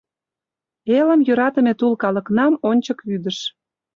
Элым 0.99 1.19
йӧратыме 1.27 1.73
тул 1.79 1.93
калыкнам 2.03 2.53
ончык 2.69 2.99
вӱдыш. 3.07 3.37